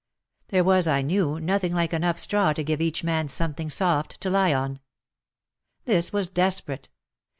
There 0.47 0.63
was, 0.63 0.87
I 0.87 1.03
knew, 1.03 1.39
nothing 1.39 1.75
like 1.75 1.93
enough 1.93 2.17
straw 2.17 2.53
to 2.53 2.63
give 2.63 2.81
each 2.81 3.03
man 3.03 3.27
something 3.27 3.69
soft 3.69 4.19
to 4.21 4.31
lie 4.31 4.51
on. 4.51 4.79
This 5.85 6.11
was 6.11 6.27
desperate. 6.27 6.89